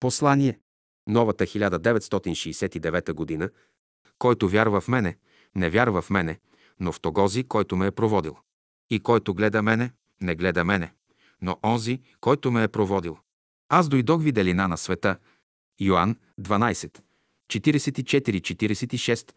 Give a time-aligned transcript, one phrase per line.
[0.00, 0.58] Послание.
[1.08, 3.50] Новата 1969 година.
[4.18, 5.16] Който вярва в мене,
[5.54, 6.38] не вярва в мене,
[6.80, 8.36] но в тогози, който ме е проводил.
[8.90, 10.92] И който гледа мене, не гледа мене,
[11.42, 13.18] но онзи, който ме е проводил.
[13.68, 15.18] Аз дойдох виделина на света.
[15.80, 17.00] Йоанн 12.
[17.48, 19.32] 44-46.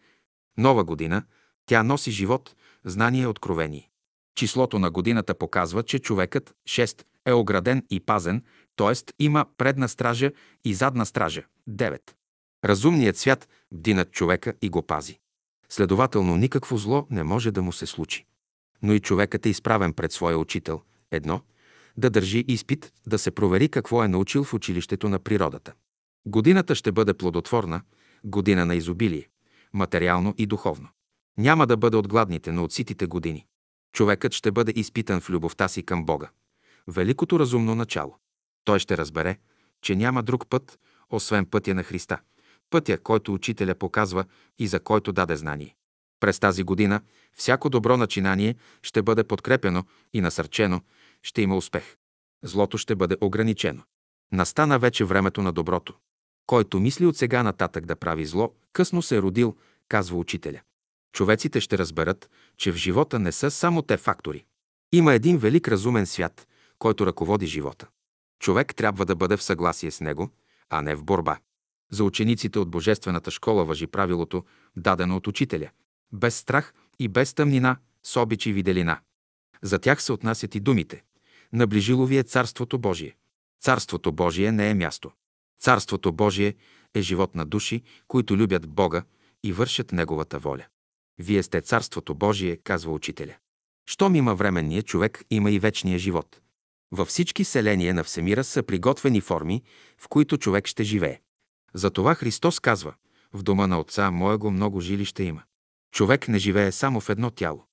[0.58, 1.24] Нова година.
[1.66, 3.90] Тя носи живот, знание и откровение.
[4.34, 8.44] Числото на годината показва, че човекът 6 е ограден и пазен,
[8.80, 9.24] т.е.
[9.24, 10.32] има предна стража
[10.64, 12.00] и задна стража 9.
[12.64, 15.18] Разумният свят бди над човека и го пази.
[15.68, 18.26] Следователно, никакво зло не може да му се случи.
[18.82, 20.82] Но и човекът е изправен пред своя учител.
[21.10, 21.40] Едно–
[21.96, 25.72] да държи изпит, да се провери какво е научил в училището на природата.
[26.26, 27.82] Годината ще бъде плодотворна,
[28.24, 29.28] година на изобилие,
[29.72, 30.88] материално и духовно.
[31.38, 33.46] Няма да бъде от гладните, но от ситите години.
[33.92, 36.30] Човекът ще бъде изпитан в любовта си към Бога.
[36.88, 38.16] Великото разумно начало.
[38.64, 39.38] Той ще разбере,
[39.82, 40.78] че няма друг път,
[41.10, 42.18] освен пътя на Христа.
[42.70, 44.24] Пътя, който учителя показва
[44.58, 45.76] и за който даде знание.
[46.20, 47.00] През тази година
[47.32, 50.80] всяко добро начинание ще бъде подкрепено и насърчено,
[51.22, 51.96] ще има успех.
[52.42, 53.82] Злото ще бъде ограничено.
[54.32, 55.94] Настана вече времето на доброто.
[56.46, 59.56] Който мисли от сега нататък да прави зло, късно се е родил,
[59.88, 60.60] казва учителя.
[61.12, 64.44] Човеците ще разберат, че в живота не са само те фактори.
[64.92, 67.88] Има един велик разумен свят, който ръководи живота.
[68.40, 70.30] Човек трябва да бъде в съгласие с него,
[70.70, 71.38] а не в борба.
[71.90, 74.44] За учениците от Божествената школа въжи правилото,
[74.76, 75.70] дадено от учителя.
[76.12, 79.00] Без страх и без тъмнина, с обич и виделина.
[79.62, 81.02] За тях се отнасят и думите.
[81.52, 83.16] Наближило ви е Царството Божие.
[83.60, 85.10] Царството Божие не е място.
[85.60, 86.54] Царството Божие
[86.94, 89.02] е живот на души, които любят Бога
[89.44, 90.66] и вършат Неговата воля.
[91.18, 93.34] Вие сте Царството Божие, казва учителя.
[93.86, 96.40] Щом има временния човек, има и вечния живот.
[96.92, 99.62] Във всички селения на Всемира са приготвени форми,
[99.98, 101.20] в които човек ще живее.
[101.74, 102.94] Затова Христос казва,
[103.32, 105.42] в дома на Отца Моего много жилища има.
[105.92, 107.64] Човек не живее само в едно тяло.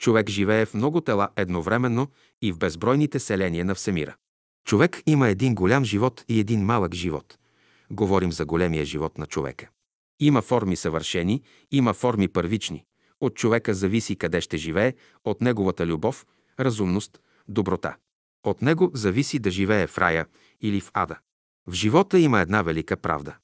[0.00, 2.08] Човек живее в много тела едновременно
[2.42, 4.16] и в безбройните селения на Всемира.
[4.66, 7.38] Човек има един голям живот и един малък живот.
[7.90, 9.68] Говорим за големия живот на човека.
[10.20, 12.84] Има форми съвършени, има форми първични.
[13.20, 14.94] От човека зависи къде ще живее,
[15.24, 16.26] от неговата любов,
[16.60, 17.96] разумност, доброта.
[18.44, 20.26] От него зависи да живее в рая
[20.60, 21.18] или в ада.
[21.66, 23.36] В живота има една велика правда.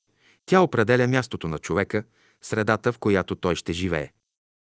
[0.47, 2.05] Тя определя мястото на човека,
[2.43, 4.11] средата, в която той ще живее.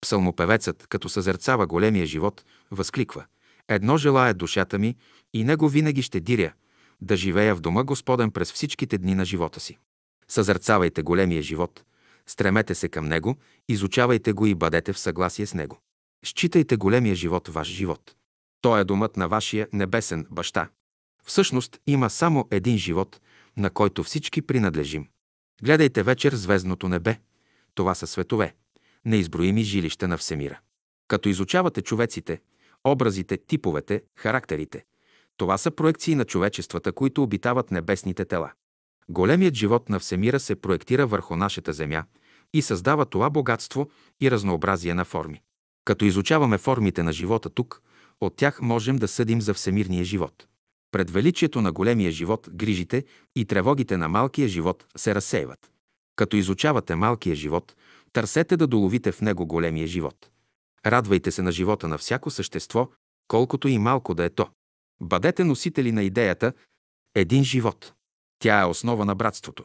[0.00, 3.24] Псалмопевецът, като съзерцава големия живот, възкликва
[3.68, 4.96] «Едно желая душата ми
[5.32, 6.52] и него винаги ще диря,
[7.00, 9.78] да живея в дома Господен през всичките дни на живота си».
[10.28, 11.84] Съзерцавайте големия живот,
[12.26, 13.36] стремете се към него,
[13.68, 15.78] изучавайте го и бъдете в съгласие с него.
[16.24, 18.14] Считайте големия живот ваш живот.
[18.60, 20.68] Той е домът на вашия небесен баща.
[21.24, 23.20] Всъщност има само един живот,
[23.56, 25.08] на който всички принадлежим.
[25.62, 27.18] Гледайте вечер звездното небе.
[27.74, 28.54] Това са светове,
[29.04, 30.58] неизброими жилища на Всемира.
[31.08, 32.40] Като изучавате човеците,
[32.84, 34.84] образите, типовете, характерите,
[35.36, 38.52] това са проекции на човечествата, които обитават небесните тела.
[39.08, 42.04] Големият живот на Всемира се проектира върху нашата Земя
[42.54, 43.90] и създава това богатство
[44.20, 45.42] и разнообразие на форми.
[45.84, 47.82] Като изучаваме формите на живота тук,
[48.20, 50.46] от тях можем да съдим за всемирния живот.
[50.92, 53.04] Пред величието на големия живот, грижите
[53.36, 55.70] и тревогите на малкия живот се разсейват.
[56.16, 57.76] Като изучавате малкия живот,
[58.12, 60.30] търсете да доловите в него големия живот.
[60.86, 62.88] Радвайте се на живота на всяко същество,
[63.28, 64.48] колкото и малко да е то.
[65.02, 66.52] Бъдете носители на идеята
[67.14, 67.92] «Един живот».
[68.38, 69.64] Тя е основа на братството.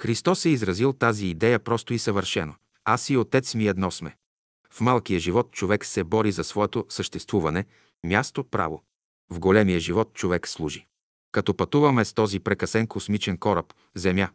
[0.00, 2.54] Христос е изразил тази идея просто и съвършено.
[2.84, 4.16] Аз и Отец ми едно сме.
[4.70, 7.64] В малкия живот човек се бори за своето съществуване,
[8.04, 8.82] място, право.
[9.30, 10.86] В големия живот човек служи.
[11.32, 14.28] Като пътуваме с този прекъсен космичен кораб, Земя,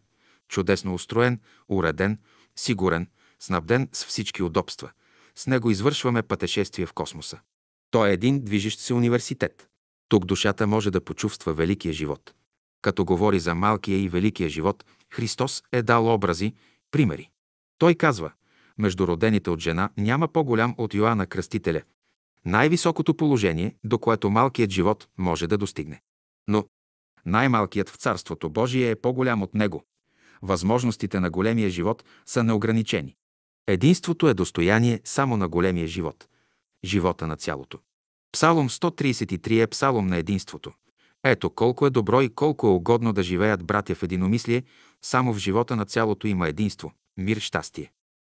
[0.47, 1.39] чудесно устроен,
[1.69, 2.19] уреден,
[2.55, 3.07] сигурен,
[3.39, 4.91] снабден с всички удобства,
[5.35, 7.39] с него извършваме пътешествие в космоса.
[7.91, 9.67] Той е един движещ се университет.
[10.09, 12.33] Тук душата може да почувства великия живот.
[12.81, 16.53] Като говори за малкия и великия живот, Христос е дал образи,
[16.91, 17.29] примери.
[17.77, 18.31] Той казва,
[18.77, 21.81] между родените от жена няма по-голям от Йоанна Кръстителя,
[22.47, 26.01] най-високото положение, до което малкият живот може да достигне.
[26.47, 26.65] Но
[27.25, 29.83] най-малкият в Царството Божие е по-голям от него.
[30.41, 33.15] Възможностите на големия живот са неограничени.
[33.67, 36.27] Единството е достояние само на големия живот.
[36.85, 37.79] Живота на цялото.
[38.31, 40.73] Псалом 133 е псалом на единството.
[41.23, 44.63] Ето колко е добро и колко е угодно да живеят братя в единомислие,
[45.01, 47.91] само в живота на цялото има единство, мир, щастие.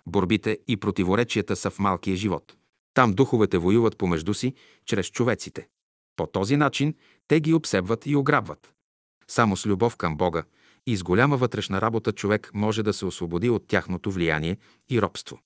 [0.07, 2.57] Борбите и противоречията са в малкия живот.
[2.99, 4.55] Там духовете воюват помежду си,
[4.85, 5.69] чрез човеците.
[6.17, 6.95] По този начин
[7.29, 8.73] те ги обсебват и ограбват.
[9.29, 10.43] Само с любов към Бога
[10.87, 14.57] и с голяма вътрешна работа човек може да се освободи от тяхното влияние
[14.91, 15.39] и робство.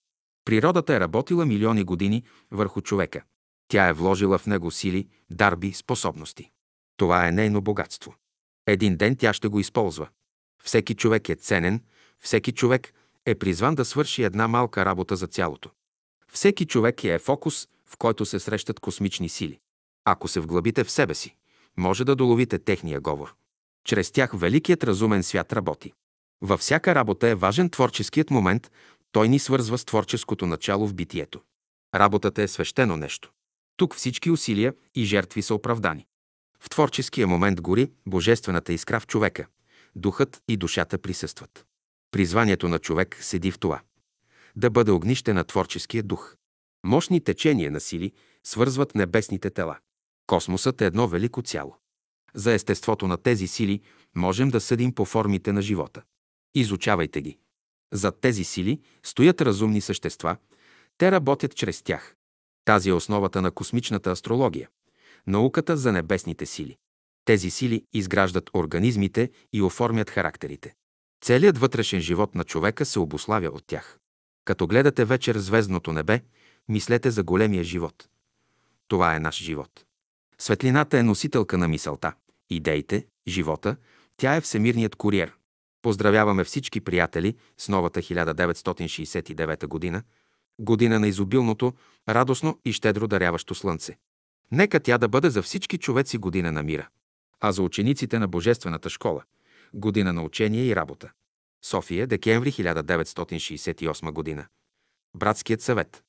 [0.44, 3.22] Природата е работила милиони години върху човека.
[3.68, 6.50] Тя е вложила в него сили, дарби, способности.
[6.96, 8.14] Това е нейно богатство.
[8.66, 10.08] Един ден тя ще го използва.
[10.64, 11.82] Всеки човек е ценен,
[12.18, 12.92] всеки човек
[13.26, 15.70] е призван да свърши една малка работа за цялото.
[16.32, 19.58] Всеки човек е фокус, в който се срещат космични сили.
[20.04, 21.36] Ако се вглъбите в себе си,
[21.76, 23.34] може да доловите техния говор.
[23.84, 25.92] Чрез тях великият разумен свят работи.
[26.42, 28.70] Във всяка работа е важен творческият момент,
[29.12, 31.40] той ни свързва с творческото начало в битието.
[31.94, 33.32] Работата е свещено нещо.
[33.76, 36.06] Тук всички усилия и жертви са оправдани.
[36.60, 39.46] В творческия момент гори божествената искра в човека.
[39.96, 41.66] Духът и душата присъстват.
[42.10, 43.80] Призванието на човек седи в това.
[44.56, 46.36] Да бъде огнище на творческия дух.
[46.84, 48.12] Мощни течения на сили
[48.44, 49.78] свързват небесните тела.
[50.26, 51.76] Космосът е едно велико цяло.
[52.34, 53.80] За естеството на тези сили
[54.16, 56.02] можем да съдим по формите на живота.
[56.54, 57.38] Изучавайте ги.
[57.92, 60.36] Зад тези сили стоят разумни същества,
[60.98, 62.14] те работят чрез тях.
[62.64, 64.68] Тази е основата на космичната астрология,
[65.26, 66.76] науката за небесните сили.
[67.24, 70.74] Тези сили изграждат организмите и оформят характерите.
[71.24, 73.98] Целият вътрешен живот на човека се обославя от тях.
[74.44, 76.20] Като гледате вечер звездното небе,
[76.68, 78.08] мислете за големия живот.
[78.88, 79.84] Това е наш живот.
[80.38, 82.12] Светлината е носителка на мисълта,
[82.50, 83.76] идеите, живота,
[84.16, 85.32] тя е всемирният куриер.
[85.82, 90.02] Поздравяваме всички приятели с новата 1969 година,
[90.58, 91.72] година на изобилното,
[92.08, 93.98] радостно и щедро даряващо слънце.
[94.50, 96.88] Нека тя да бъде за всички човеци година на мира,
[97.40, 99.22] а за учениците на Божествената школа–
[99.74, 101.12] година на учение и работа.
[101.64, 104.46] София, декември 1968 година.
[105.14, 106.02] Братският съвет.